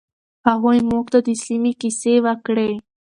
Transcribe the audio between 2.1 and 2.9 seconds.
وکړې.